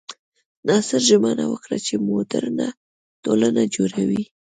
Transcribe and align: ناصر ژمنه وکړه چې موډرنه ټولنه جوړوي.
ناصر 0.67 1.01
ژمنه 1.09 1.45
وکړه 1.49 1.77
چې 1.85 1.93
موډرنه 2.07 2.67
ټولنه 3.23 3.61
جوړوي. 3.75 4.23